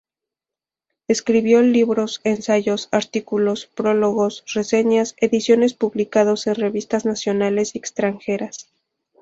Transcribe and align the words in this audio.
Escribió 1.07 1.61
libros, 1.61 2.21
ensayos, 2.23 2.89
artículos, 2.91 3.67
prólogos, 3.67 4.43
reseñas, 4.51 5.13
ediciones 5.19 5.75
publicados 5.75 6.47
en 6.47 6.55
revistas 6.55 7.05
nacionales 7.05 7.75
y 7.75 7.77
extranjeras. 7.77 8.67